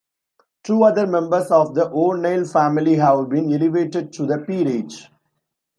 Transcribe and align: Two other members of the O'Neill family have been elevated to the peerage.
Two 0.63 0.81
other 0.83 1.05
members 1.05 1.51
of 1.51 1.75
the 1.75 1.87
O'Neill 1.91 2.43
family 2.45 2.95
have 2.95 3.29
been 3.29 3.53
elevated 3.53 4.11
to 4.13 4.25
the 4.25 4.39
peerage. 4.39 5.11